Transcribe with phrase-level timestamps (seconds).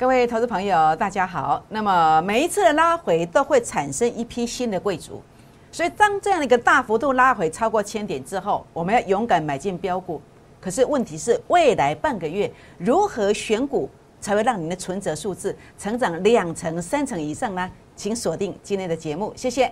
[0.00, 1.62] 各位投资朋友，大家好。
[1.68, 5.20] 那么每一次的拉回都会产生一批新的贵族，
[5.70, 10.18] 所以当这样的一个大幅度拉回超过千点之后，我们要勇敢买进标股。
[10.58, 13.90] 可是问题是，未来半个月如何选股
[14.22, 17.70] 才会让你的存折数字成长两成、三成以上呢？
[17.94, 19.70] 请锁定今天的节目，谢谢。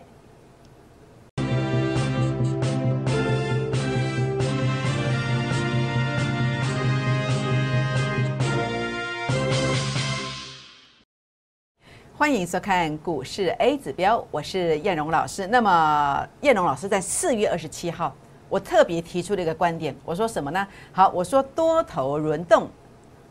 [12.18, 15.46] 欢迎收看股市 A 指标，我是燕荣老师。
[15.46, 18.12] 那么燕荣老师在四月二十七号，
[18.48, 20.66] 我特别提出了一个观点，我说什么呢？
[20.90, 22.68] 好，我说多头轮动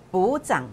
[0.09, 0.66] 补涨，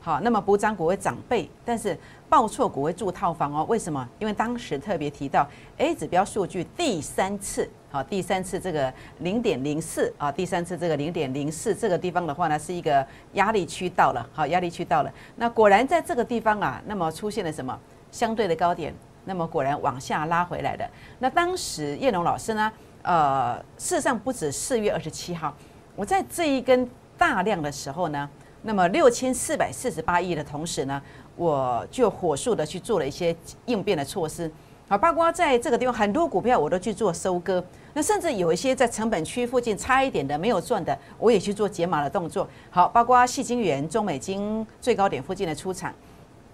[0.00, 1.98] 好，那么补涨股会涨倍，但是。
[2.28, 3.64] 报错股会住套房哦？
[3.68, 4.08] 为什么？
[4.18, 5.48] 因为当时特别提到
[5.78, 15.12] A 指标数据第三次，好，第三次这个零点零四啊，第三次这个零点零四这个地方的话呢，是一个压力区到了，好，压力区到了。
[15.36, 17.78] 那果然在这个地方啊，那么出现了什么
[18.10, 18.92] 相对的高点？
[19.24, 20.88] 那么果然往下拉回来的。
[21.20, 25.54] 那当时叶龙老师呢，呃，事实上不止四月二十七号，
[25.94, 28.28] 我在这一根大量的时候呢，
[28.62, 31.00] 那么六千四百四十八亿的同时呢。
[31.36, 34.50] 我就火速的去做了一些应变的措施，
[34.88, 42.48] 好，包括在这个地方很多股票我都去做收割，那甚至有一些在成本区附近差一点的没有赚的，我也去做解码的动作。
[42.70, 45.92] 好，包括细晶圆、中美金最高点附近的出场，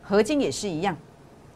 [0.02, 0.96] 合金也是一样。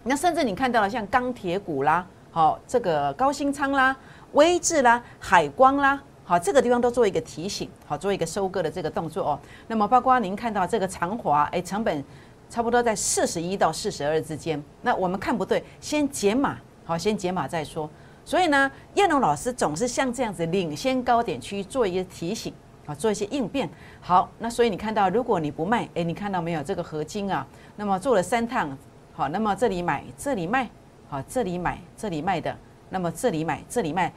[0.04, 3.96] 那甚至你看到了像钢铁股啦，好，这个高新仓啦、
[4.34, 9.38] 威智啦、海光啦，好，这个地方都做一个提醒，好，做一个收割的这个动作哦。
[9.66, 12.04] 那么包括您看到这个长华，哎，成本。
[12.48, 17.88] 差不多在四十一到四十二之间，那我们看不对，先解码，好，先解码再说。
[18.24, 22.52] 所以呢，叶龙老师总是像这样子领先高点区做一些提醒，
[22.86, 23.68] 啊，做一些应变。
[24.00, 27.46] 好，那所以你看到，如果你不卖，诶，你看到没有这个合金啊？
[27.76, 28.76] 那么做了三趟，
[29.12, 30.68] 好，那么这里买，这里卖，
[31.08, 32.56] 好，这里买，这里卖的，
[32.90, 34.12] 那么这里买，这里卖，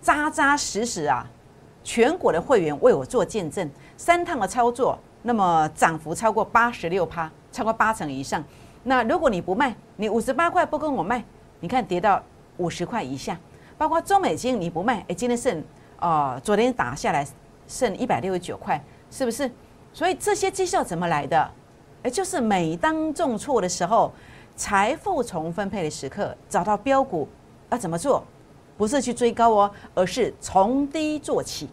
[0.00, 1.26] 扎扎实实啊！
[1.82, 7.30] 全国的会员为我做见证，三趟的操作，那么涨幅超过八十六趴。
[7.54, 8.42] 超过八成以上，
[8.82, 11.24] 那如果你不卖，你五十八块不跟我卖，
[11.60, 12.20] 你看跌到
[12.56, 13.38] 五十块以下，
[13.78, 15.62] 包括中美金你不卖，哎，今天剩
[16.00, 17.24] 哦，昨天打下来
[17.68, 19.48] 剩一百六十九块，是不是？
[19.92, 21.48] 所以这些绩效怎么来的？
[22.02, 24.12] 哎，就是每当重挫的时候，
[24.56, 27.28] 财富重分配的时刻，找到标股
[27.70, 28.24] 要怎么做？
[28.76, 31.68] 不是去追高哦，而是从低做起。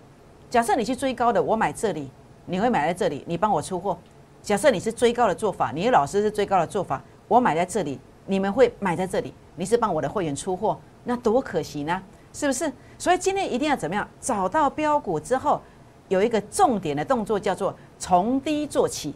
[0.48, 2.12] 假设你去追高的，我买这里，
[2.46, 3.98] 你会买在这里，你帮我出货。
[4.42, 12.02] 假设你是追高的做法，你的老师是追高的做法，我买在这里，你们会买在这里，你是帮我的会员出货，那多可惜呢，
[12.34, 12.72] 是不是？
[12.98, 14.08] 所以今天一定要怎么样？
[14.20, 15.62] 找到标股之后，
[16.08, 19.14] 有一个重点的动作叫做从低做起，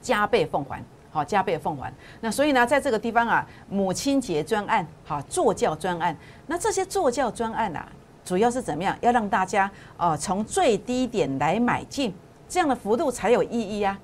[0.00, 1.92] 加倍奉还，好，加倍奉还。
[2.20, 6.16] 那所以呢，在这个地方啊，母亲节专案，好，坐教专案，
[6.46, 7.86] 那这些坐教专案啊，
[8.24, 8.96] 主要是怎么样？
[9.02, 12.14] 要让大家啊，从最低点来买进，
[12.48, 13.98] 这样的幅度才有意义啊。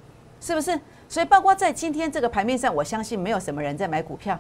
[0.45, 0.79] 是不是？
[1.09, 4.39] 所以包括在今天这个盘面上，我相信没有什么人在买股票，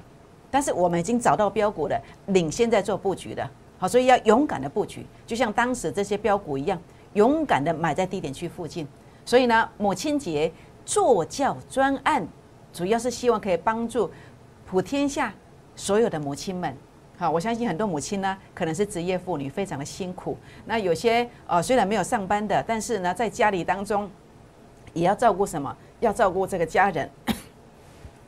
[0.50, 3.48] 但是我们已经找到标股了，领先在做布局的。
[3.78, 6.78] 好，所以要勇敢的布局，就像当时这些标股一样，
[7.14, 8.86] 勇敢的买在低点区附近。
[9.24, 10.52] 所以呢，母亲节
[10.84, 12.28] 坐教专案，
[12.70, 14.10] 主要是希望可以帮助
[14.66, 15.32] 普天下
[15.74, 16.76] 所有的母亲们。
[17.16, 20.36] 好，我相信很多母亲呢，可能是职业妇女，非常的辛苦。
[20.66, 24.10] 那有些呃，虽然没有上班的，但是呢，在家里当中
[24.92, 25.74] 也要照顾什么？
[26.04, 27.10] 要照顾这个家人，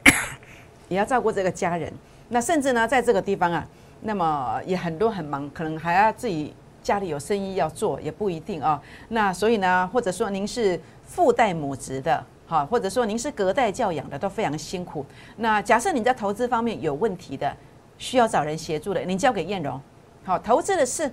[0.88, 1.92] 也要照顾这个家人。
[2.28, 3.66] 那甚至呢，在这个地方啊，
[4.00, 8.82] 那么也很多很忙，可能还要自己家里有生意要做，也不一定啊。
[9.08, 15.04] 那所以呢，或者说您是父代母职的，哈，或者说您是隔代教养的，都非常辛苦。
[15.36, 17.54] 那假设你在投资方面有问题的，
[17.98, 19.80] 需要找人协助的，您交给燕荣，
[20.24, 21.12] 好，投资的事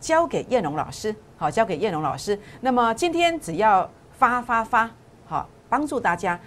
[0.00, 2.38] 交给燕荣老师，好，交给燕荣老师。
[2.60, 4.90] 那么今天只要发发发。
[5.26, 6.38] 好帮助大家，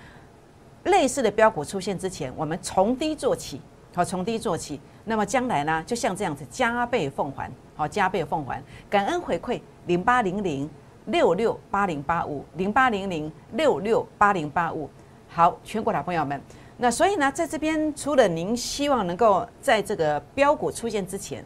[0.85, 3.59] 类似的标股出现之前，我们从低做起，
[3.93, 4.79] 好，从低做起。
[5.03, 10.69] 那么将来呢，就像这样子加倍奉还，好，加倍奉还，感恩回馈零八零零
[11.07, 14.89] 六六八零八五零八零零六六八零八五。
[15.27, 16.41] 好，全国的朋友们，
[16.77, 21.43] 那所以呢，在这边除了您希望能够在这个标股出现之前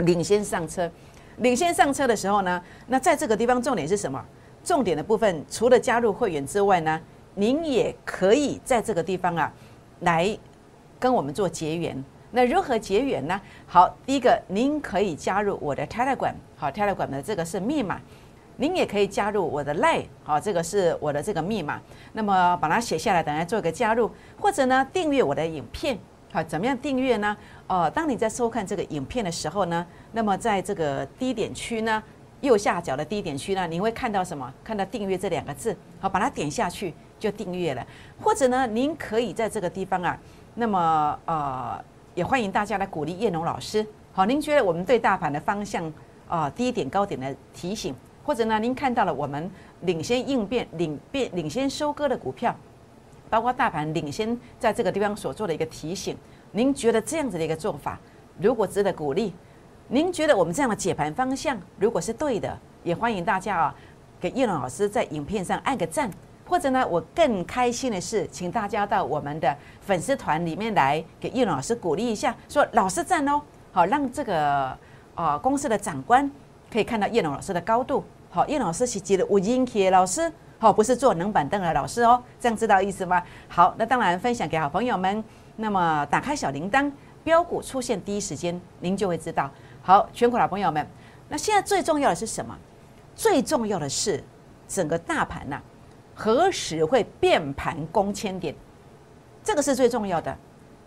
[0.00, 0.90] 领先上车，
[1.38, 4.22] 领先上车的时候呢，那在这个地方重点是什么？
[4.64, 7.00] 重点的部分，除了加入会员之外呢，
[7.34, 9.52] 您也可以在这个地方啊，
[10.00, 10.38] 来
[10.98, 12.02] 跟我们做结缘。
[12.30, 13.38] 那如何结缘呢？
[13.66, 18.00] 好，第一个，您可以加入我的 Telegram，好，Telegram 的这个是密码
[18.56, 21.80] 您也可以加入我的 Line，好，这个是我的这个密码，
[22.12, 25.98] 那么把它写下来，等下做一个加入，或者呢订阅我的影片，
[26.30, 27.36] 好，怎么样订阅呢？
[27.66, 32.02] 哦，当你在收看这个影片的时候呢，那么在这个低点区呢，
[32.42, 34.52] 右下角的低点区呢，你会看到什么？
[34.62, 37.86] 看到订阅这两个字，好，把它点下去就订阅了，
[38.20, 40.18] 或者呢，您可以在这个地方啊，
[40.56, 41.82] 那么呃，
[42.14, 45.90] 也欢迎大家来鼓励叶农老师，好，您觉得我们对大盘的方向
[46.28, 47.94] 啊，低点高点的提醒。
[48.24, 49.50] 或者呢，您看到了我们
[49.80, 52.54] 领先应变、领变、领先收割的股票，
[53.28, 56.16] 包括大盘领先在这个地方所做的一个提醒，
[56.52, 57.98] 您觉得这样子的一个做法，
[58.38, 59.34] 如果值得鼓励，
[59.92, 63.74] 您觉得我们这样的解盘方向如果是对的，也欢迎大家啊，
[64.18, 66.10] 给叶龙老师在影片上按个赞，
[66.46, 73.38] 或者呢，我更开心的是，请大家到我们的粉丝团里面来给叶龙老师鼓励一下，说老师赞哦，
[73.70, 74.74] 好让这个
[75.14, 76.30] 啊公司的长官。
[76.72, 83.22] 可以看到叶龙老师的高度，好，叶老师是接的五音体老师，好，不是坐冷板凳的老师哦，这样知道意思吗？
[83.46, 85.22] 好，那当然分享给好朋友们，
[85.56, 86.90] 那么打开小铃铛，
[87.22, 89.50] 标股出现第一时间，您就会知道。
[89.84, 90.86] 好，全国老朋友们，
[91.28, 92.56] 那现在最重要的是什么？
[93.16, 94.22] 最重要的是
[94.68, 95.60] 整个大盘呐，
[96.14, 98.54] 何时会变盘攻千点？
[99.42, 100.38] 这个是最重要的，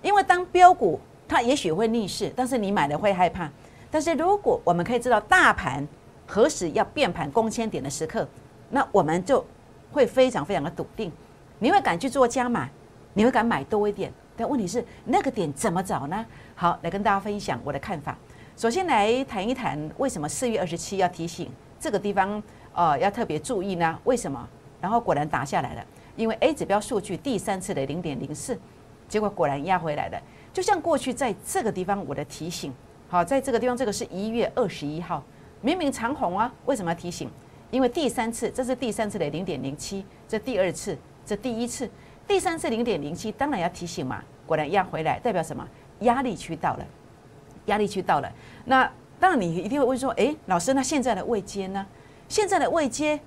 [0.02, 0.98] 因为当标股
[1.28, 3.50] 它也许会逆势，但是你买了会害怕。
[3.92, 5.86] 但是如果我们可以知道大盘
[6.26, 8.26] 何时要变盘攻千点的时刻，
[8.70, 9.46] 那我们就
[9.92, 11.12] 会非常非常的笃定，
[11.60, 12.70] 你会敢去做加码，
[13.14, 14.10] 你会敢买多一点。
[14.38, 16.26] 但问题是那个点怎么找呢？
[16.56, 18.18] 好，来跟大家分享我的看法。
[18.58, 22.42] 首先来谈一谈为什么四月二十七要提醒这个地方，
[22.74, 24.00] 呃，要特别注意呢？
[24.06, 24.48] 为什么？
[24.80, 25.86] 然后果然打下来了，
[26.16, 28.58] 因为 A 指标数据第三次的零点零四，
[29.10, 30.18] 结果果然压回来了。
[30.54, 32.74] 就像过去在这个地方我的提醒。
[33.10, 35.22] 好，在这个地方，这个是一月二十一号，
[35.60, 37.30] 明明长红啊，为什么要提醒？
[37.72, 41.90] 因为第三次，这是第三次的零点零七，这第二次，这第一次，
[42.26, 44.24] 第三次零点零七，当然要提醒嘛。
[44.48, 45.68] 果然压回来，代表什么？
[46.00, 46.86] 压力区到了，
[47.66, 48.32] 压力区到了。
[48.66, 48.90] 那
[49.20, 51.86] 当然你一定会问说，哎，老师，那现在的位阶呢？
[52.28, 53.20] 现在的位阶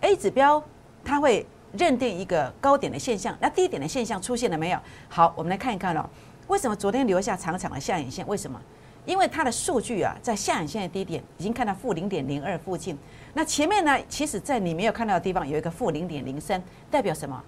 [0.00, 0.62] ，A 指标
[1.04, 4.78] 它会认定一个高点的现象，那低点的现象出现了没有？
[5.08, 6.08] 好，我们来看一看哦，
[6.46, 8.26] 为什么昨天留下长长的下影线？
[8.26, 8.60] 为什么？
[9.06, 12.96] 因为它的数据啊，在下影线的低点已经看到负零点零二附近。
[13.32, 17.42] 那前面呢，其实在你没有看到的地方有一个负零点零三，代表什么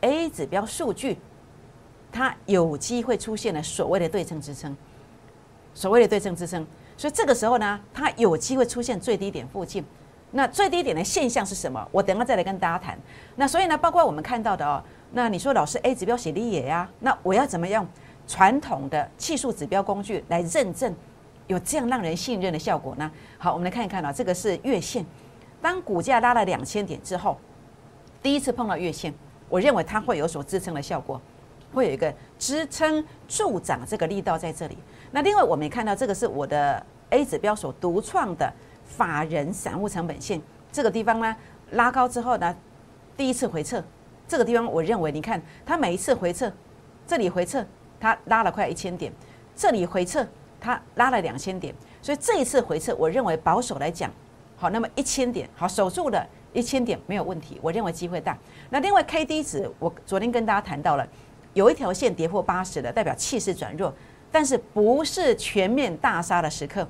[0.00, 1.18] ？A 指标数据
[2.10, 4.74] 它有机会出现了所谓的对称支撑，
[5.74, 6.66] 所谓的对称支撑。
[6.96, 9.84] 所以这个时候呢，它有机会出现最低点附近。
[10.30, 11.86] 那最低点的现象是什么？
[11.92, 12.98] 我等下再来跟大家谈。
[13.36, 14.82] 那所以呢，包括我们看到的哦，
[15.12, 16.88] 那你说老师 A 指标写的也呀？
[17.00, 17.86] 那我要怎么样？
[18.26, 20.94] 传统的技术指标工具来认证，
[21.48, 23.10] 有这样让人信任的效果呢？
[23.36, 25.04] 好，我们来看一看啊，这个是月线，
[25.60, 27.36] 当股价拉了两千点之后，
[28.22, 29.12] 第一次碰到月线，
[29.48, 31.20] 我认为它会有所支撑的效果，
[31.74, 34.78] 会有一个支撑助长这个力道在这里。
[35.12, 38.52] 那另外我们也看到，这个是我的 A 指标所独创的
[38.84, 40.42] 法人散户成本线，
[40.72, 41.36] 这个地方呢
[41.70, 42.56] 拉高之后呢，
[43.16, 43.80] 第一次回撤，
[44.26, 46.50] 这个地方我认为你看它每一次回撤，
[47.06, 47.64] 这里回撤。
[48.00, 49.12] 它拉了快一千点，
[49.54, 50.26] 这里回撤，
[50.60, 54.10] 它拉了两千点，所以这一次回撤，我认为保守来讲，
[54.56, 58.36] 好，那么一千点，好守住了一千点没有问题，我认为机会大。
[58.70, 61.06] 那另外 K D 值，我昨天跟大家谈到了，
[61.54, 63.94] 有一条线跌破八十的，代表气势转弱，
[64.32, 66.88] 但是不是全面大杀的时刻，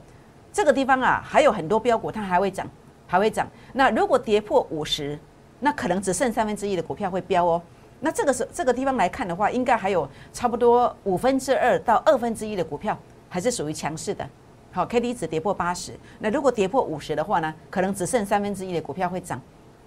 [0.52, 2.66] 这个地方啊，还有很多标股它还会涨，
[3.06, 3.46] 还会涨。
[3.72, 5.18] 那如果跌破五十，
[5.60, 7.60] 那可能只剩三分之一的股票会飙哦。
[8.00, 14.28] 那这个是这个地方来看的话，应该还有差不多五分之二到二分之一的股票还是属于强势的。
[14.72, 19.40] 好，K D 值跌破八十，那如果跌破五十的话呢，可能只剩三分之一的股票会涨。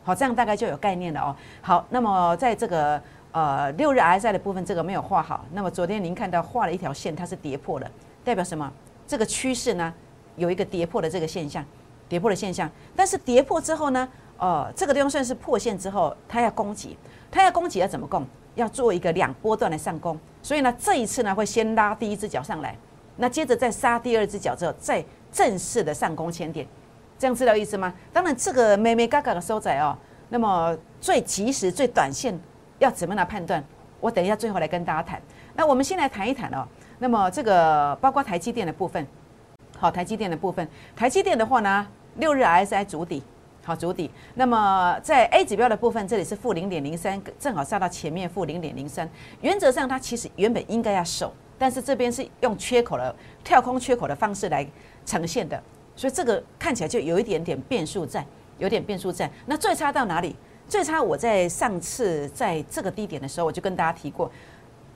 [0.04, 1.36] 好，这样大概就有概念了哦。
[1.62, 3.02] 好，那么在这个
[3.36, 5.44] 呃六日 R S I 的部分，这个没有画好。
[5.52, 7.92] 那么昨天您看到画了一条线，它是跌破了，
[8.24, 8.72] 代表什么？
[9.06, 9.94] 这个趋势呢
[10.38, 11.64] 有一个跌破的这个现象，
[12.08, 12.72] 跌破的现象。
[12.96, 16.98] 但是跌破之后呢，呃，这个地方算是破线之后，它要攻击。
[17.30, 18.26] 它要攻击要怎么攻？
[18.56, 22.74] 要做一个两波段的上攻，所以呢，这一次呢会先拉第一只脚上来，
[23.18, 26.66] 那接着再杀第二只脚之后，再正式的上攻千点，
[27.20, 27.94] 这样知道意思吗？
[28.14, 29.94] 当然，这个咩咩嘎嘎的收窄哦，
[30.30, 32.40] 那么最及时、最短线
[32.80, 33.64] 要怎么来判断？
[34.00, 35.22] 我等一下最后来跟大家谈。
[35.56, 36.68] 那我们先来谈一谈哦，
[37.00, 39.06] 那么这个包括台积电的部分，
[39.78, 43.24] 好，台积电的部分，台积电的话呢，六日 RSI 主底。
[43.64, 44.12] 好，主底。
[44.36, 49.10] 那么在 A 指标的部分，这里是负零点零三，正好杀到前面负零点零三。
[49.42, 54.68] 原则上，它其实原本应该要守，但是这边是用缺口的跳空缺口的方式来
[55.04, 55.60] 呈现的，
[55.96, 58.24] 所以这个看起来就有一点点变数在。
[58.58, 59.30] 有点变数在。
[59.48, 60.34] 那最差到哪里？
[60.68, 64.32] 最差我在上次在这个低点的时候，我就跟大家提过，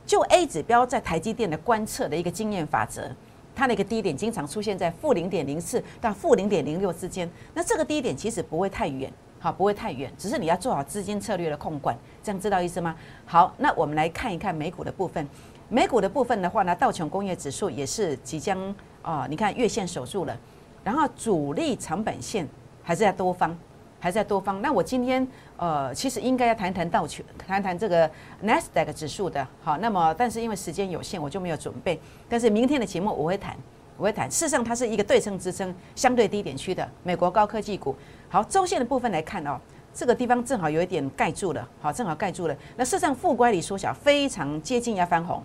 [0.05, 3.09] 就 A 指标在台积电的观测的一个经验法则，
[3.55, 7.29] 它的一个低点经常出现在负零点零四到负零点零六之间。
[7.53, 9.11] 那这个低点其实不会太远。
[9.41, 12.93] 好，不会太远，只是你要做好资金策略的控管，这样知道意思吗？
[13.25, 15.25] 好，那我们来看一看美股的部分。
[15.69, 20.37] 美股的部分的话呢，道琼工业指数也是即将啊，你看月线守住了，
[20.83, 22.45] 然后主力成本线
[22.83, 23.57] 还是在多方，
[23.97, 24.61] 还是在多方。
[24.61, 25.25] 那我今天
[25.59, 28.09] 呃，其实应该要谈谈道琼，谈谈这个
[28.43, 29.45] Nasdaq 指数的。
[29.61, 31.99] 好，那么但是因为时间有限，我就没有准备。
[32.29, 33.55] 但是明天的节目我会谈。
[33.97, 37.93] 我会谈，事实上它是一个对称支撑，相对低点区的美国高科技股。
[38.29, 39.59] 好，周线的部分来看哦，
[39.93, 42.55] 这个地方正好有一点盖住了，好，正好盖住了。
[42.77, 45.43] 那事实上负乖离缩小，非常接近要翻红，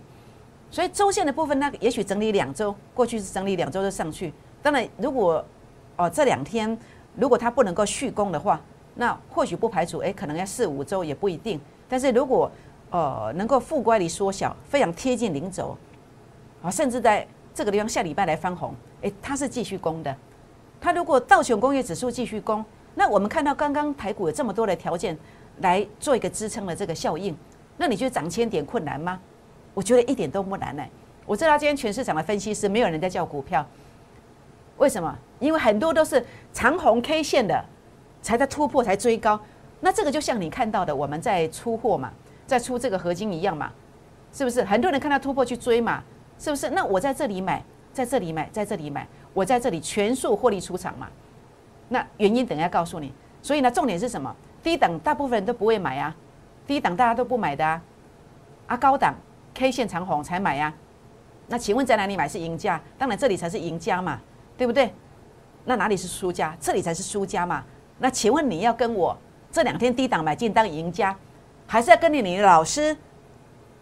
[0.71, 4.31] 所以周线的部分呢，也许整理两周，过去是整理两周就上去。
[4.61, 5.43] 当然，如果
[5.97, 6.77] 哦这两天
[7.17, 8.61] 如果它不能够续攻的话，
[8.95, 11.59] 那或许不排除哎可能要四五周也不一定。
[11.87, 12.49] 但是如果
[12.89, 15.77] 呃能够负乖离缩小，非常贴近零轴，
[16.63, 20.15] 啊，甚至在这个地方下礼拜来翻红，诶，它是继续攻的。
[20.81, 22.63] 它如果道琼工业指数继续攻，
[22.95, 25.17] 那我们看到刚刚台股有这么多的条件
[25.59, 27.35] 来做一个支撑的这个效应，
[27.77, 29.19] 那你觉得涨千点困难吗？
[29.73, 30.83] 我觉得一点都不难呢。
[31.25, 33.65] 我知道今天全市场的分析师没有人在叫股票，
[34.77, 35.13] 为什么？
[35.39, 36.23] 因为很多都是
[36.53, 37.65] 长红 K 线的
[38.25, 39.39] 才在突破才追高，
[39.81, 42.11] 那这个就像你看到的我们在出货嘛，
[42.47, 43.71] 在出这个合金一样嘛，
[44.33, 44.63] 是不是？
[44.63, 46.03] 很多人看到突破去追嘛。
[46.37, 46.69] 是不是？
[46.71, 47.63] 那我在这里买，
[47.93, 51.07] 在这里买，在这里买，我在这里全数获利出场嘛？
[51.87, 53.13] 那原因等下告诉你。
[53.41, 54.35] 所以呢，重点是什么？
[54.61, 56.13] 低档大部分人都不会买啊，
[56.67, 57.81] 低档大家都不买的啊，
[58.67, 59.15] 啊高档
[59.53, 60.73] K 线长红才买呀。
[61.47, 62.81] 那请问在哪里买是赢家？
[62.97, 64.19] 当然这里才是赢家嘛，
[64.57, 64.93] 对不对？
[65.63, 66.53] 那哪里是输家？
[66.59, 67.63] 这里才是输家嘛。
[67.97, 69.17] 那请问你要跟我
[69.51, 71.15] 这两天低档买进当赢家，
[71.65, 72.95] 还是要跟着你的老师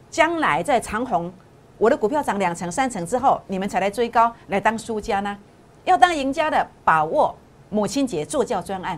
[0.10, 1.32] 将来在长虹？
[1.79, 5.38] 我的股票涨两成、三成之后，你们才来追高来当输家呢？
[5.84, 7.36] 要当赢家的，把握
[7.70, 8.98] 母亲节做教专案。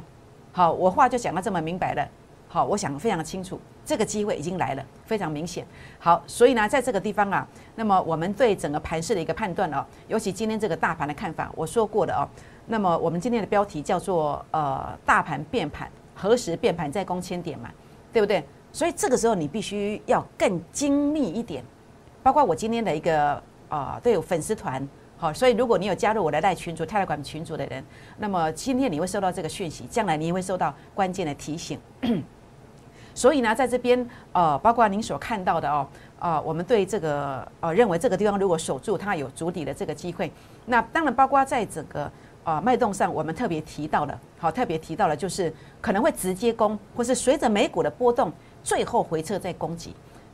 [0.51, 2.07] 好，我话就讲到这么明白了。
[2.48, 5.65] 好，我想非常清楚，这个机会已经来了，非常明显。
[5.98, 12.27] 好，所以呢，在这个地方啊，那么我们对整个盘势的一个判断哦，尤其今天这个大盘的看法，我说过的哦。
[12.67, 17.69] 那么我们今天的标题叫做呃，大盘变盘，何时变盘在攻千点嘛，
[18.12, 18.43] 对不对？
[18.72, 21.63] 所以这个时候你必须要更精密一点。
[22.24, 27.84] 包括我今天的一个啊，都有粉丝团，好，所以如果你有加入我的赖群组、泰来馆群组的人，
[28.17, 31.79] 那么今天你会收到这个讯息，将来你也会收到关键的提醒。
[33.13, 35.88] 所以呢，在这边呃，包括您所看到的哦，
[36.19, 40.29] 啊，我们对这个呃，认为这个地方如果守住，它有筑底的这个机会。
[40.65, 42.12] 那当然，包括在整个
[42.46, 48.32] 啊脉动上，我们特别提到了，好，特别提到了，就是可能会直接攻，或是随着美股的波动，
[48.64, 49.94] 最后回撤再攻击。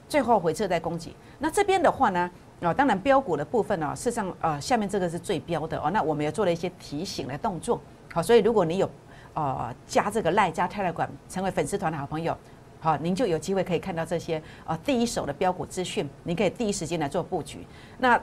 [0.10, 5.89] 最后回撤再攻击，那这边的话呢，啊，当然标股的部分呢，事实上，呃，下面这个是最标的哦。
[5.89, 7.80] 那我们也做了一些提醒的动作，
[8.12, 8.89] 好，所以如果你有，
[9.36, 12.36] 呃，加这个赖加泰勒管成为粉丝团的好朋友，
[12.82, 17.65] 好，您就有机会可以看到这些啊第一手的标股资讯，您可以第一时间来做布局。
[17.98, 18.22] 那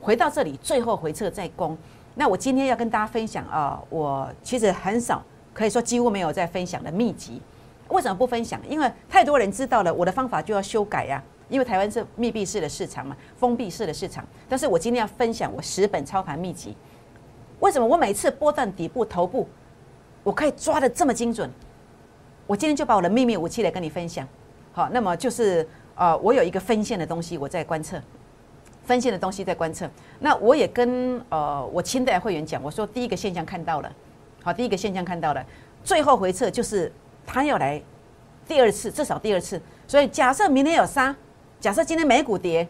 [0.00, 1.76] 回到这里，最后回撤再攻，
[2.18, 7.40] 那我今天要跟大家分享啊，我其实很少，可以说几乎没有在分享的秘籍。
[7.88, 8.58] 为什么不分享？
[8.68, 11.22] 因为太多人知道了，我的方法就要修改呀。
[11.48, 14.26] 因为台湾是密闭式的市场嘛，封闭式的市场。
[14.48, 16.74] 但是我今天要分享我十本操盘秘籍。
[17.60, 19.46] 为什么我每次波段底部、头部，
[20.24, 21.48] 我可以抓的这么精准？
[22.46, 24.26] 我今天就把我的秘密武器来跟你分享。
[24.72, 28.02] 好，那么就是呃，我有一个分线的东西，我在观测，
[28.86, 29.86] 分线的东西在观测。
[30.20, 33.92] 那我也跟呃我清代会员讲，我说第一个现象看到了，
[34.42, 35.44] 好，第一个现象看到了，
[35.84, 36.90] 最后回撤就是。
[37.28, 37.82] 他要来
[38.46, 39.60] 第二次，至少第二次。
[39.88, 41.12] 所以假设明天有杀，
[41.58, 42.64] 假设今天美股跌，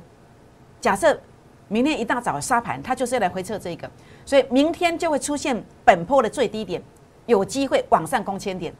[0.80, 1.20] 假设
[1.68, 3.87] 明天一大早杀盘，他就是要来回撤这个。
[4.25, 6.82] 所以明天就会出现本波的最低点，
[7.26, 8.73] 有机会往上攻千点。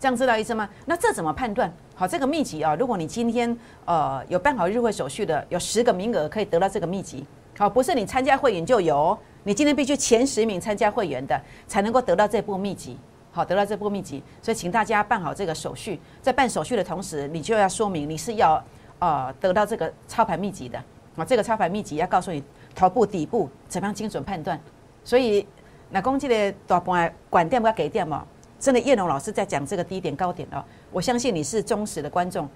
[0.00, 0.66] 这样知道意思吗？
[0.86, 1.70] 那这怎么判断？
[1.98, 7.26] 好，这个秘籍啊，如果你今天呃有办好日会手续的，有十个名额可以得到这个秘籍。
[7.58, 11.36] 好，不是你参加会员就有，你今天必须前十名参加会员的
[11.66, 12.96] 才能够得到这部秘籍。
[13.32, 15.98] 好，得到这波秘籍，所以请大家办好这个手续。
[16.22, 18.62] 在办手续的同时，你就要说明你是要
[19.00, 20.80] 呃得到这个操盘秘籍的
[21.16, 21.24] 啊。
[21.24, 22.40] 这个操盘秘籍要告诉你
[22.76, 24.56] 头部、底部怎么样精准判断。
[25.02, 25.44] 所以
[25.90, 28.24] 那攻击的大盘管店不要给店嘛。
[28.58, 32.48] 真的叶龙老师在讲这个低点高点哦，我相信你是忠实的观众，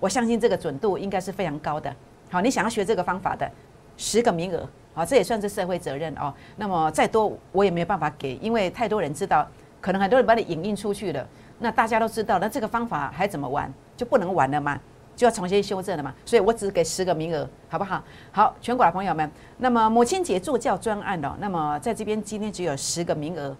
[0.00, 1.94] 我相信这个准度应该是非常高的。
[2.30, 3.50] 好，你想要学这个方法的
[3.96, 6.34] 十个名额，好，这也算是社会责任哦。
[6.56, 9.46] 那么再多我也没有办法给，因为太多人知道。
[9.78, 11.24] 可能很多人把你影印出去了，
[11.60, 13.72] 那大家都知道，那这个方法还怎么玩？
[13.96, 14.80] 就不能玩了吗？
[15.14, 16.12] 就要重新修正了嘛？
[16.24, 18.02] 所以我只给十个名额，好不好？
[18.32, 23.56] 好，全国的朋友们，那么母亲节助教专案哦，那么在这边今天只有十个名额，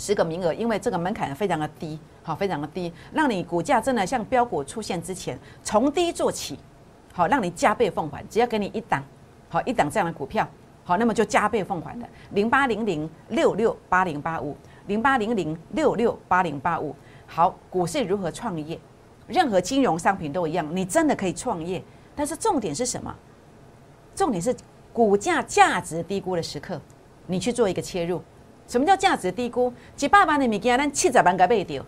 [0.00, 6.58] 十个名额，因为这个门槛非常的低，好，非常的低，让你股价真的像标股出现之前，从低做起，
[7.12, 9.04] 好，让你加倍奉还，只要给你一档，
[9.50, 10.48] 好，一档这样的股票，
[10.84, 18.80] 好，那么就加倍奉还的零八零零六六八零八五零八零零六六八零八五，好，股市如何创业？
[19.28, 21.82] 任何金融商品都一样，你真的可以创业，
[22.16, 23.14] 但是重点是什么？
[24.14, 24.56] 重点是
[24.94, 26.80] 股价价值低估的时刻，
[27.26, 28.22] 你去做一个切入。
[28.70, 29.72] 什么叫价值低估？
[29.96, 31.84] 几百万的米件，咱七十万个被丢。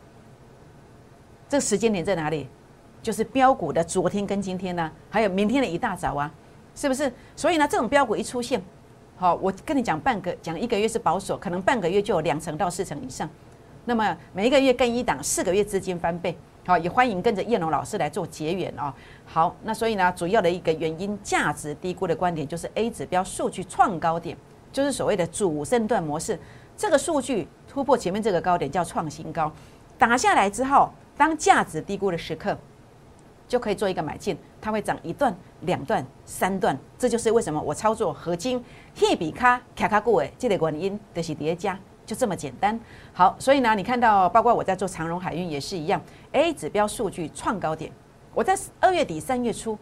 [1.48, 2.48] 这个时间点在哪里？
[3.00, 6.28] 就是标股的昨天跟今天呢，还有明天的一大早啊，
[6.74, 7.12] 是不是？
[7.36, 8.60] 所以呢，这种标股一出现，
[9.16, 13.30] 好，我跟你讲半个讲一个月是保守，可能半个月就有两成到四成以上。
[13.84, 16.36] 那么每一个月跟一档，四个月资金翻倍。
[16.66, 18.92] 好，也欢迎跟着叶龙老师来做结缘哦。
[19.24, 24.36] 好，那所以呢，主要的一个原因，价值低估的观点就是 A 指标数据创高点，
[24.72, 26.36] 就是所谓的主升段模式。
[26.76, 29.52] 这个数据突破前面这个高点叫创新高，
[29.99, 32.57] 打下来之后，当价值低估的时刻，
[33.47, 36.79] 就可以做一个买进，它会涨一段、两段、三段。
[36.99, 38.62] 这就是为什么我操作合金、
[38.97, 41.79] 黑比卡、卡卡股诶，这类原因的是叠加。
[42.05, 42.79] 就这么简单，
[43.12, 46.02] 好，所以呢，你看到包括我在做长荣海运也是一样
[46.33, 47.93] ，A 指标数据创高点，
[48.35, 49.79] 我在二月底三月初，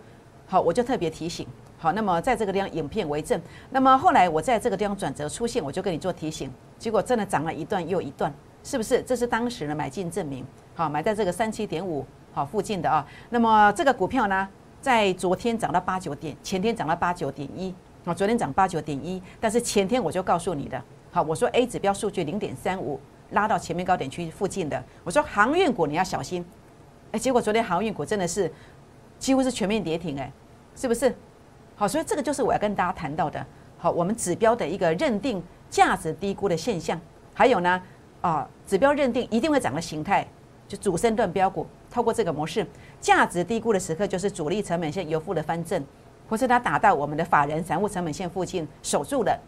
[0.46, 1.48] 好，我就特别提醒，
[1.82, 8.30] 好，那么在这个地方影片为证，那么后来我在这个地方转折出现，我就跟你做提醒，结果真的涨了一段又一段，
[8.62, 9.02] 是不是？
[9.02, 10.44] 这是当时的买进证明，
[10.74, 14.46] 好，买在这个三七点五好附近的啊，那么这个股票呢，
[14.82, 20.82] 在昨天涨到八九点，前天涨到八九点一，啊，昨天涨八九点一，但是前天我就告诉你的。
[21.10, 26.44] 好，我说 A 指标数据零点三五拉到前面高点区附近的，我说航运股你要小心，
[27.12, 28.52] 哎，结果昨天航运股真的是
[29.18, 30.30] 几乎是全面跌停，哎，
[30.76, 31.16] 是不是？
[31.80, 33.42] 好，所以这个就是我要跟大家谈到的，
[33.78, 37.00] 好，我们指标的一个认定价值低估的现象，
[37.32, 37.82] 还有呢，
[38.20, 40.28] 啊，指标认定一定会涨的形态，
[40.68, 42.66] 就主升段标股，透过这个模式，
[43.00, 45.82] 价值低估的时刻就是主力成本线由负的翻正，
[46.28, 49.40] 或是它打到我们的法人散户成本线附近守住了。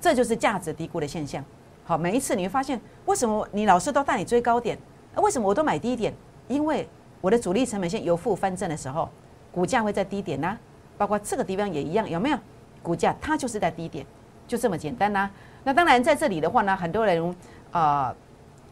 [0.00, 1.44] 这就是价值低估的现象。
[1.84, 4.78] 好，每一次你会发现，为什么你老师都带你追高点？
[5.16, 6.14] 为什么我都买低点？
[6.48, 6.88] 因为
[7.20, 9.10] 我的主力成本线由负翻正的时候，
[9.52, 10.56] 股价会在低点呢。
[10.96, 12.38] 包括这个地方也一样，有没有？
[12.82, 14.06] 股价它就是在低点，
[14.46, 15.28] 就这么简单呐。
[15.64, 17.36] 那当然在这里的话呢，很多人
[17.72, 18.14] 啊，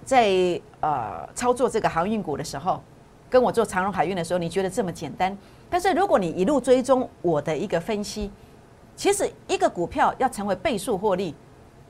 [0.04, 2.80] 在呃操作这个航运股的时候，
[3.28, 5.36] 跟我做长荣海运的时候，你觉得这么简单？
[5.68, 8.30] 但是如果你一路追踪我的一个分析，
[8.94, 11.34] 其实一个股票要成为倍数获利，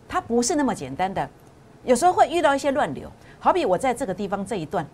[0.09, 1.29] 它不是那么简单的，
[1.85, 3.11] 有时候会遇到一些乱流。
[3.39, 4.87] 好比我在这个地方这一段，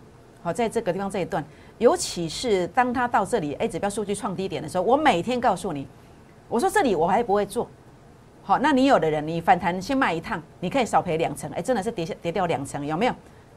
[0.43, 1.41] 好，在这个地方这一段，
[1.81, 5.87] 尤其是当它到这里 A 指标数据创低点的时候，我每天告诉你，
[6.47, 7.67] 我说这里我还不会做。
[8.43, 13.15] 好，那你有的人你反弹先卖一趟，你可以少赔两成，哎，真的是跌下跌掉两成，有没有？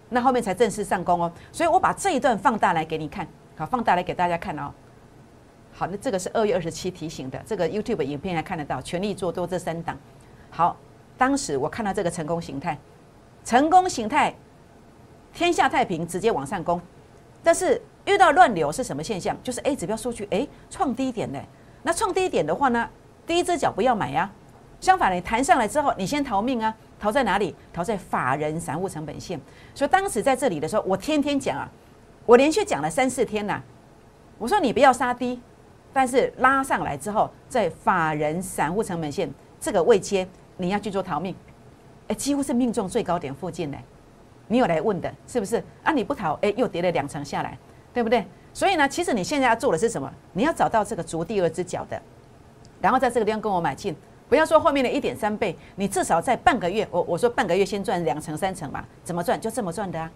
[0.08, 1.30] 那后面才正式上攻哦。
[1.52, 4.72] 所以我把这一段放大来给你看，好，放大来给大家看哦。
[5.74, 9.98] 好，那这个是二月二十七提醒的，这个 YouTube 影片还看得到，全力做多这三档。
[10.48, 10.74] 好，
[11.18, 12.78] 当时我看到这个成功形态，
[13.44, 14.34] 成功形态，
[15.34, 16.80] 天下太平，直接往上攻。
[17.42, 19.36] 但是遇到乱流是什么现象？
[19.42, 21.40] 就是 A 指标数据哎创低点呢？
[21.82, 22.88] 那创低点的话呢，
[23.26, 24.30] 第一只脚不要买呀。
[24.80, 27.54] 相反，你弹上来之后，你先逃命啊，逃在哪里？
[27.72, 29.40] 逃在法人散户成本线。
[29.74, 31.70] 所以当时在这里的时候，我天天讲啊，
[32.26, 33.62] 我连续讲了三四天呐，
[34.38, 35.40] 我说你不要杀低。
[35.92, 41.34] 但是拉上来之后，在法人散户成本线这个位阶，你要去做逃命，
[42.08, 43.78] 哎，几乎是命中最高点附近呢。
[44.48, 45.62] 你有来问的，是不是？
[45.84, 47.56] 啊，你不逃，哎，又跌了两层下来，
[47.94, 48.26] 对不对？
[48.52, 50.12] 所以呢，其实你现在要做的是什么？
[50.32, 52.00] 你要找到这个足第二只脚的，
[52.80, 53.96] 然后在这个地方跟我买进，
[54.28, 59.40] 不要说后面的一点三倍，你至少在半个月，我我说半个月先赚两成三成嘛，怎么赚？
[59.40, 60.10] 就这么赚的啊，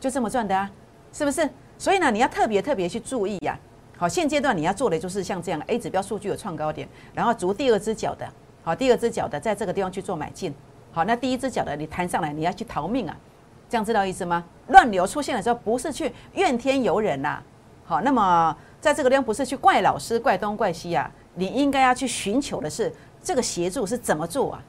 [0.00, 0.70] 就这么赚的啊，
[1.12, 1.48] 是不是？
[1.78, 3.58] 所以呢，你要特别特别去注意呀。
[3.98, 8.28] 好，现阶段你要做的就是像这样，A 指标数据有创高点，然后足第二只脚的，
[8.62, 10.54] 好，第二只脚的在这个地方去做买进，
[10.92, 13.16] 好，那第一只脚的你弹上来，你要去逃命啊，
[13.68, 14.44] 这样知道意思吗？
[14.68, 17.42] 乱流出现的时候，不是去怨天尤人呐，
[17.84, 24.62] 好，那么在这个地方不是去怪老师、怪东怪西啊，你应该要去寻求的是这个协助是怎么做啊？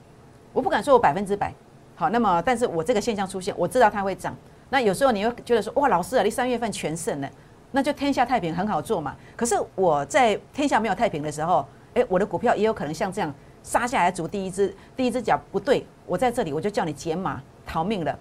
[0.54, 1.54] 我不敢说我百分之百，
[1.96, 4.36] 好，那么但是我这个现象出现，我知道它会涨，
[4.70, 7.30] 那有时候你会觉得说，哇，老师啊，你三月份全胜了。
[7.72, 9.16] 那就天下太平很好做嘛。
[9.36, 13.32] 可是我在天下没有太平的时候，诶，我的股票也有可能像这样
[13.62, 18.18] 杀下来，逐第一只第一只脚不对，我在这里我就叫你减码逃命了。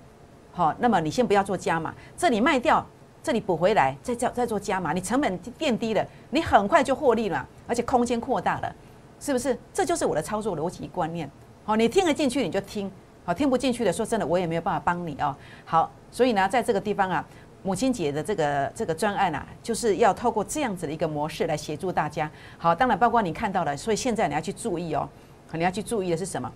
[0.56, 2.82] 好，那么你先不要做加码，这里卖掉，
[3.22, 8.74] 这里补回来，再再再做加码，你成本变低了，你很快就获利了，而且空间扩大了，
[9.20, 9.54] 是不是？
[9.74, 11.30] 这就是我的操作逻辑观念。
[11.66, 12.90] 好，你听得进去你就听，
[13.26, 15.36] 好，听不进去的，说真的，我也没有办法帮你哦。
[15.66, 17.22] 好，所以呢，在这个地方啊，
[17.62, 22.30] 母亲节的这个这个专案啊，就是要透过这样子的一个模式来协助大家。
[22.56, 25.06] 好，当然包括你看到了，所以现在你要去注意哦，
[25.52, 26.50] 你要去注意的是什么？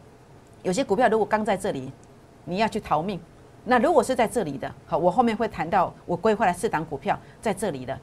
[0.63, 1.93] 有些股票如果刚在这里，
[2.47, 3.21] 你要去逃命。
[3.65, 7.99] 那如果是在这里的，好，我后面会谈到我规划的四档股票在这里的，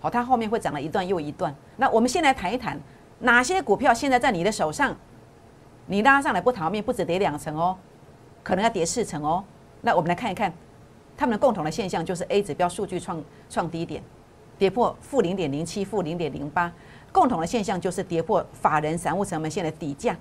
[0.00, 1.54] 好，它后面会涨了一段又一段。
[1.76, 2.78] 那我们先来谈一谈
[3.20, 4.94] 哪些股票现在在你的手上。
[5.88, 7.78] 你拉上来不逃命，不止跌两层哦，
[8.42, 9.44] 可能要跌四层哦。
[9.82, 10.52] 那我们来看一看，
[11.16, 14.02] 他们的共同的现象就是 A 指标数据创创低点，
[14.58, 16.72] 跌破负零点零七、负零点零八。
[17.12, 20.16] 共同的现象就是跌破法人散户成本线的底价。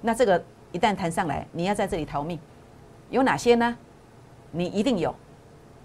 [0.00, 0.42] 那这个
[0.72, 2.36] 一旦弹上来，你要在这里逃命，
[3.08, 3.76] 有哪些呢？
[4.54, 5.12] 你一定有，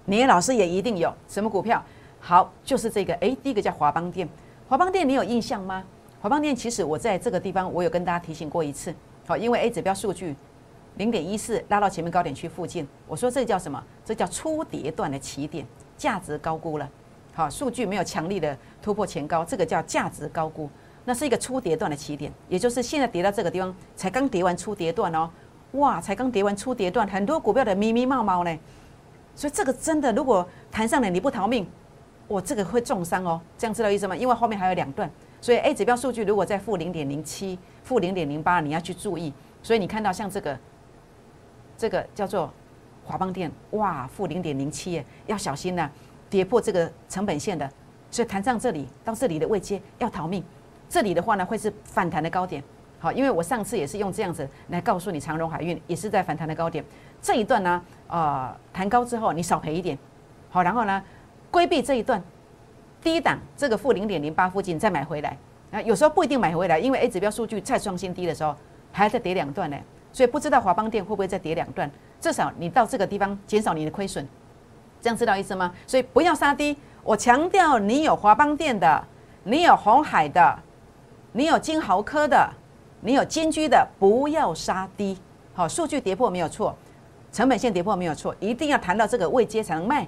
[0.06, 1.12] 你的老师也一定有。
[1.28, 1.84] 什么股票？
[2.20, 3.14] 好，就是这个。
[3.16, 4.30] 诶，第一个叫华邦电。
[4.68, 5.84] 华邦电你有印象吗？
[6.22, 8.94] 华邦电其实我在这个地方我有跟大家提醒过一次。
[9.26, 10.36] 好，因为 A 指标数据
[10.98, 13.84] 零点一四拉到前面高点区附近，我说这叫什么？
[14.06, 15.66] 这叫初跌段的起点，
[15.98, 16.88] 价值高估了。
[17.34, 20.70] 好，数据没有强力的突破前高，这个叫价值高估。
[21.06, 25.30] 那是一个初跌段的起点，也就是现在跌到这个地方，才刚跌完初跌段哦。
[25.74, 28.60] 哇，才刚跌完初跌段，很多股票的咪咪冒冒呢。
[29.36, 31.66] 所以这个真的，如果弹上来你不逃命，
[32.30, 33.40] 哇，这个会重伤哦。
[33.58, 34.16] 这样知道意思吗？
[34.16, 35.10] 因为后面还有两段。
[35.40, 39.32] 所以 A 指标数据如果在负零点零七、负零点零八，你要去注意。
[39.64, 40.60] 所以你看到像这个，
[41.78, 42.52] 这个叫做
[43.06, 45.90] 华邦电，哇，负零点零七耶，要小心呐，
[46.30, 47.70] 跌破这个成本线的。
[48.12, 50.44] 所以弹上这里到这里的位阶要逃命。
[50.90, 52.64] 这里的话呢，会是反弹的高点。
[53.00, 56.84] 好，因为我上次也是用这样子来告诉你，长荣海运也是在反弹的高点。
[57.22, 59.98] 这一段呢，呃，弹高之后你少赔一点。
[60.50, 61.04] 好，然后呢，
[61.50, 62.22] 规避这一段。
[63.02, 65.38] 低档这个负零点零八附近再买回来，
[65.72, 68.54] 啊，有时候不一定买回来，因为 A 指标数据再创新低的时候，
[68.92, 69.78] 还要再跌两段呢，
[70.12, 74.28] 所以不知道华邦电会不会再跌两段，至少你到这个地方减少你的亏损，
[75.00, 75.74] 这样知道意思吗？
[75.88, 79.02] 所以不要杀低，我强调你有华邦电的，
[79.46, 80.60] 你有红海的，
[81.32, 82.50] 你有金豪科的，
[83.02, 85.18] 你有金居的，不要杀低，
[85.54, 86.76] 好，数据跌破没有错，
[87.32, 90.08] 成本线跌破没有错，一定要谈到这个位阶才能卖，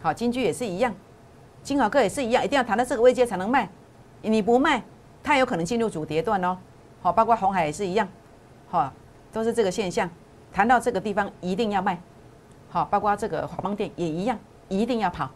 [0.00, 0.94] 好，金居也是一样。
[1.62, 3.68] 金豪科也是一样，一定要谈到这个位阶才能卖，
[4.22, 4.82] 你不卖，
[5.22, 6.56] 它有可能进入主跌段哦。
[7.02, 8.08] 好，包括红海也是一样，
[8.68, 8.90] 好，
[9.30, 10.08] 都是这个现象。
[10.52, 12.00] 谈到这个地方一定要卖，
[12.70, 15.28] 好，包括这个华邦店也一样，一定要跑。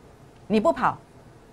[0.46, 0.96] 你不跑，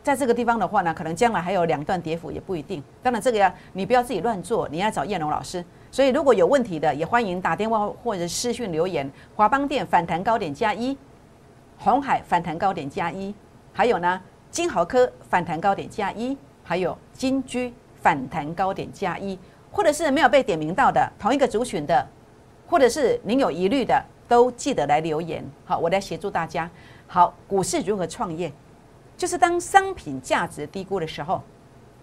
[0.03, 2.83] 在这个地方的话呢，可能将来还有两段跌幅也不一定。
[3.03, 5.63] 当然这个呀，你不要自己乱做，你要找燕龙老师。
[5.91, 9.09] 所以如果有问题的，也欢迎打电话或者私讯留言。
[9.35, 10.97] 华邦店反弹高点加一，
[11.77, 13.33] 红海反弹高点加一，
[13.71, 14.21] 还有呢？
[14.49, 19.37] 金豪科反弹高点加一，还有金居反弹高点加一，
[19.71, 22.05] 或者是没有被点名到的同一个族群的，
[22.67, 25.43] 或者是您有疑虑的，都记得来留言。
[25.63, 26.69] 好，我来协助大家。
[27.07, 28.51] 好，股市如何创业？
[29.21, 31.43] 就是当商品价值低估的时候，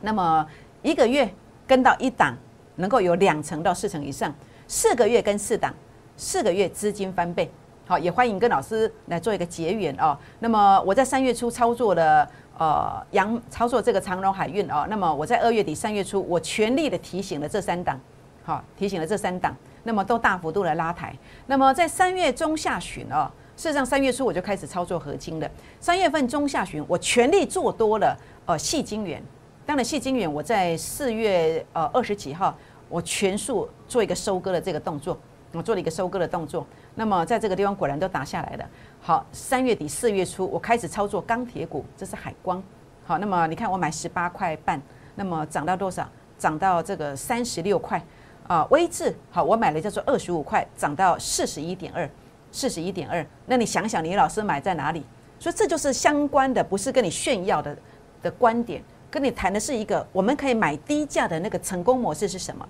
[0.03, 0.47] 那么
[0.83, 1.29] 一个月
[1.67, 2.37] 跟到一档，
[2.77, 4.31] 能够有两成到四成以上；
[4.69, 5.75] 四个月跟四档，
[6.17, 7.51] 四个月资金翻倍。
[7.89, 10.17] 好，也欢迎跟老师来做一个结缘哦。
[10.39, 14.87] 那么我在三月初操作了，呃，阳操作这个长荣海运哦。
[14.89, 17.99] 那么我在二月底、三月初，我全力的提醒了这三档，
[18.45, 19.53] 好，提醒了这三档，
[19.83, 21.13] 那么都大幅度的拉抬。
[21.49, 25.51] 那么在三月中下旬哦，事实上三月初我就开始操作合金了。
[25.81, 28.17] 三月份中下旬，我全力做多了，
[28.47, 29.21] 呃，细晶元。
[29.67, 32.57] 当然，细晶元我在四月呃二十几号，
[32.89, 35.19] 我全数做一个收割的这个动作，
[35.51, 36.65] 我做了一个收割的动作。
[36.95, 38.65] 那么在这个地方果然都打下来了。
[39.01, 42.63] 好，三月底四月初我开始操作钢铁股，这是海光。
[43.05, 44.81] 好，那么你看我买十八块半，
[45.17, 46.09] 那么涨到多少？
[46.39, 48.01] 涨到这个三十六块。
[48.47, 52.09] 啊，微智好，我买了叫做二十五块，涨到四十一点二，
[52.51, 53.25] 四十一点二。
[53.47, 55.05] 那你想想，你老师买在哪里？
[55.39, 57.77] 所以这就是相关的，不是跟你炫耀的
[58.23, 62.69] 的观点，跟你谈的是一个我们可以买低价的那个成功模式是什么？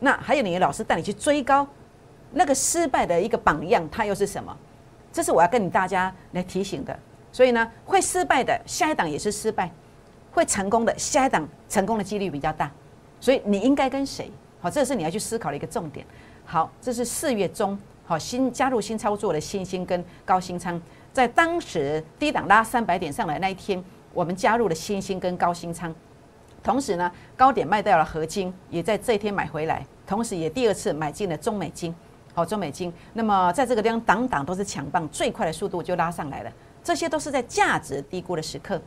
[0.00, 1.66] 那还有你的老师带你去追高。
[2.34, 4.56] 那个失败的一个榜样，它又是什么？
[5.12, 6.98] 这是我要跟你大家来提醒的。
[7.30, 9.70] 所以呢，会失败的下一档也是失败，
[10.32, 12.70] 会成功的下一档成功的几率比较大。
[13.20, 14.30] 所以你应该跟谁？
[14.60, 16.06] 好，这是你要去思考的一个重点。
[16.44, 17.78] 好，这是四月中，
[18.12, 20.78] 好新加入新操作的新兴跟高新仓，
[21.14, 25.90] 在当时低档拉三百点上来那一天，我们加入了新兴跟高新仓，
[26.62, 31.94] 同时呢，高点卖掉了合金，也在这一天买回来，同时也第二次买进了中美金。
[32.34, 32.92] 好中美金。
[33.14, 36.52] 那么在这个地方，档档都是强棒，最快的速度就拉上来了。
[36.84, 38.78] 这些都是在价值低估的时刻，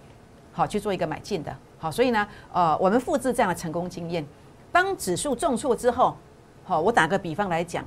[0.51, 1.51] 好去做一个买进的。
[1.79, 4.23] 好，所以呢，呃，我们复制这样的成功经验。
[4.71, 6.15] 当指数重挫之后，
[6.63, 7.83] 好，我打个比方来讲，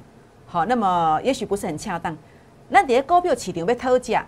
[0.50, 2.16] 好，那么也许不是很恰当。
[2.70, 4.26] 那跌高票起顶被偷价，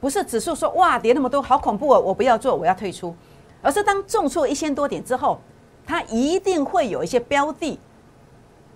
[0.00, 3.14] 不是指数说哇跌那么多好恐怖哦，我不要做，我要退出，
[3.60, 5.38] 而是当重挫一千多点之后，
[5.86, 7.78] 它一定会有一些标的，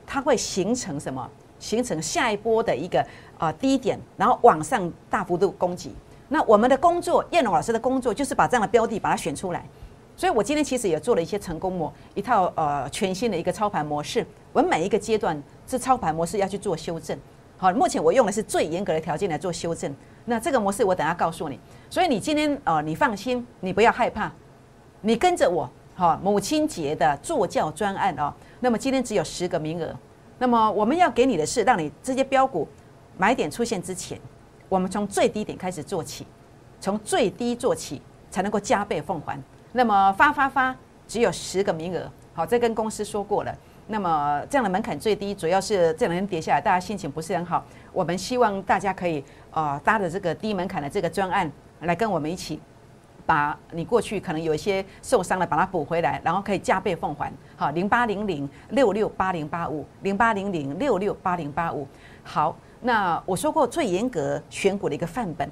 [0.06, 1.26] 它会形成什么？
[1.58, 3.04] 形成下一波的一个
[3.38, 5.94] 啊低点，然后往上大幅度攻击。
[6.28, 9.64] 那我们的工作，燕龙老师的工作就是把这样的标的把它选出来。
[10.16, 14.26] 所以我今天其实也做了一些成功模，一套呃全新的一个操盘模式。
[14.52, 17.16] 我们每一个阶段是操盘模式要去做修正。
[17.56, 19.94] 好，目前我用的是最严格的条件来做修正。
[20.24, 21.60] 那这个模式我等下告诉你。
[21.88, 24.32] 所以你今天呃你放心，你不要害怕，
[25.02, 25.70] 你跟着我。
[25.94, 28.32] 好，母亲节的坐教专案哦。
[28.58, 29.94] 那么今天只有十个名额。
[30.38, 32.66] 那么我们要给你的是，让你这些标股
[33.16, 34.18] 买点出现之前，
[34.68, 36.26] 我们从最低点开始做起，
[36.80, 39.40] 从最低做起才能够加倍奉还。
[39.72, 40.74] 那么发发发
[41.06, 43.54] 只有十个名额，好，这跟公司说过了。
[43.90, 47.64] 那么这样的门槛最低，主要是这两天跌下来，大家心情不是很好。
[47.92, 51.50] 我们希望大家可以呃搭着这个低门槛的这个专案
[51.80, 52.60] 来跟我们一起，
[53.26, 57.32] 把你过去可能有一些受伤的把它补回来，然后可以加倍奉还。
[57.56, 61.84] 好，零八零零六六八零八五，零八零零六六八零八五。
[62.22, 65.50] 好，那我说过最严格选股的一个范本，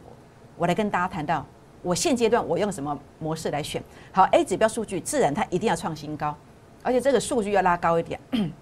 [0.56, 1.44] 我来跟大家谈到。
[1.80, 3.82] 我现阶段我用什么模式来选？
[4.12, 6.36] 好，A 指标数据自然它一定要创新高，
[6.82, 8.18] 而且这个数据要拉高一点。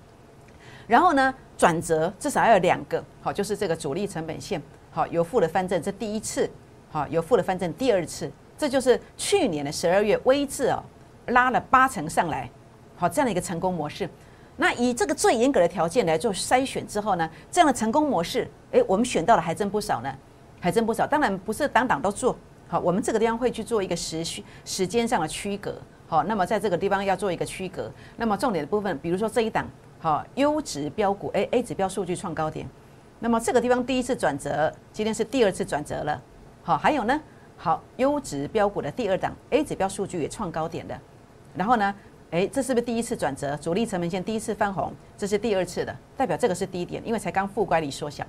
[0.86, 6.48] 然后呢，转折至少要有两个，好，就是这个主力成本线，好，有负的翻正，这第一次，
[6.90, 10.80] 好，有负的翻正第二次，这就是去年的十二月微智哦
[11.26, 12.48] 拉了八成上来，
[12.96, 14.08] 好，这样的一个成功模式。
[14.56, 20.14] 那以这个最严格的条件来做筛选之后呢，这样的成功模式，诶，我们选到了还真不少呢，
[20.60, 21.06] 还真不少。
[21.06, 22.36] 当然不是档档都做。
[22.68, 25.74] 好，我们这个地方会去做一个时序时间上的区隔。
[26.08, 27.90] 好，那么在这个地方要做一个区隔。
[28.16, 29.66] 那么重点的部分，比如说这一档，
[29.98, 32.68] 好，优质标股，A A 指标数据创高点。
[33.18, 36.22] 那么这个地方第一次转折，今天是第二次转折了。
[36.62, 37.20] 好，还有呢，
[37.56, 40.96] 好，优质标股的第二档，A 指标数据也创高点的。
[41.54, 41.94] 然后呢，
[42.30, 43.56] 诶，这是不是第一次转折？
[43.56, 48.24] 主力成本线第一次翻红，这是第二次的，代表这个是低点，因为才刚负乖离缩小。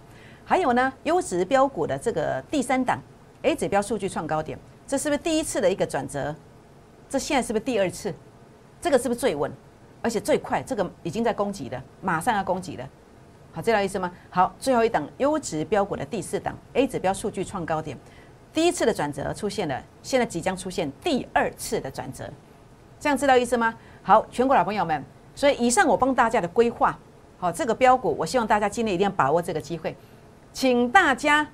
[0.46, 3.00] 还有呢，优质标股的这个第三档。
[3.44, 6.36] A 指标数据创高点，这是不是第一次的一个转折？
[7.10, 8.14] 这现在是不是第二次？
[8.82, 9.52] 这个是不是最稳，
[10.02, 10.62] 而且最快？
[10.62, 12.88] 这个已经在攻击了，马上要攻击了。
[13.54, 14.12] 好，知道意思吗？
[14.30, 17.98] 好，最后一档优质标股的第四档 A 指标数据创高点，
[18.54, 22.30] 第一次的转折出现了，现在即将出现第二次的转折，
[23.00, 23.74] 这样知道意思吗？
[24.04, 26.98] 好，全国老朋友们，所以以上我帮大家的规划，
[27.40, 29.96] 好，这个标股，我希望大家今天一定要把握这个机会，
[30.54, 31.48] 请大家。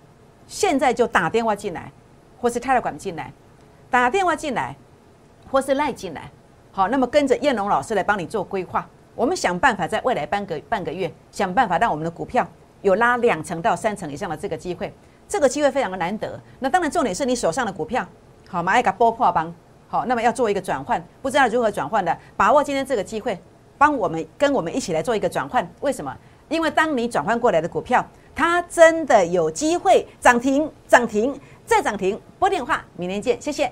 [0.46, 1.90] 现在就打电话进来，
[2.42, 3.32] 或是 Telegram 进来，
[3.90, 4.76] 打电话进来，
[5.54, 6.32] 或是赖进来。
[6.72, 8.90] 好，那么跟着燕龙老师来帮你做规划。
[9.14, 12.46] 我们想办法在未来半个半个月，想办法让我们的股票
[12.82, 14.92] 有拉两成到三成以上的这个机会。
[15.28, 16.42] 这个机会非常的难得。
[16.58, 18.04] 那当然重点是你手上的股票，
[18.50, 19.54] 好，买一个波破帮。
[19.88, 23.40] 好，那么要做一个转换，不知道如何转换的，把握今天这个机会，
[23.78, 25.72] 帮我们跟我们一起来做一个转换。
[25.82, 26.12] 为什么？
[26.50, 28.04] 因为当你转换过来的股票。
[28.36, 32.20] 它真的有机会涨停，涨停再涨停。
[32.40, 33.72] 拨电话，明天见，谢谢。